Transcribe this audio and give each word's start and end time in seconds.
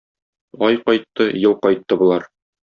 Ай 0.67 0.79
кайтты, 0.87 1.27
ел 1.43 1.55
кайтты 1.67 1.99
болар. 2.01 2.27